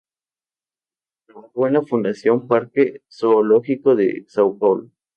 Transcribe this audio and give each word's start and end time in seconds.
Trabajó 1.27 1.67
en 1.67 1.73
la 1.73 1.83
""Fundación 1.83 2.47
Parque 2.47 3.03
Zoológico 3.07 3.95
de 3.95 4.25
São 4.25 4.57
Paulo"" 4.57 4.89